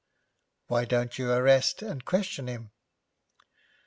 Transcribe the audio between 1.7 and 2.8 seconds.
and question him?'